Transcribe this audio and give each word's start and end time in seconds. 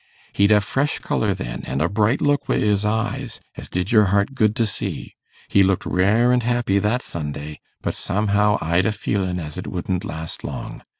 He'd 0.33 0.51
a 0.51 0.61
fresh 0.61 0.97
colour 0.97 1.35
then, 1.35 1.61
an' 1.63 1.79
a 1.79 1.87
bright 1.87 2.21
look 2.21 2.49
wi' 2.49 2.57
his 2.57 2.83
eyes, 2.85 3.39
as 3.55 3.69
did 3.69 3.91
your 3.91 4.05
heart 4.05 4.33
good 4.33 4.55
to 4.55 4.65
see. 4.65 5.13
He 5.47 5.61
looked 5.61 5.85
rare 5.85 6.31
and 6.31 6.41
happy 6.41 6.79
that 6.79 7.03
Sunday; 7.03 7.59
but 7.83 7.93
somehow, 7.93 8.57
I'd 8.61 8.87
a 8.87 8.91
feelin' 8.93 9.39
as 9.39 9.59
it 9.59 9.67
wouldn't 9.67 10.03
last 10.03 10.43
long. 10.43 10.81